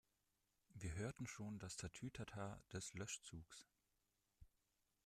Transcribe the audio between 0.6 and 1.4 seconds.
Wir hörten